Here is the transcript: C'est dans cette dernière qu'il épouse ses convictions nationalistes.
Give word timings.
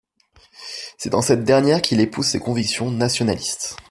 C'est 0.97 1.11
dans 1.11 1.21
cette 1.21 1.43
dernière 1.43 1.79
qu'il 1.83 1.99
épouse 1.99 2.25
ses 2.25 2.39
convictions 2.39 2.89
nationalistes. 2.89 3.75